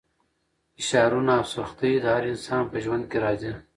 فشارونه 0.77 1.33
او 1.39 1.45
سختۍ 1.53 1.93
د 1.99 2.05
هر 2.15 2.23
انسان 2.31 2.63
په 2.71 2.77
ژوند 2.83 3.03
کې 3.11 3.17
راځي. 3.23 3.51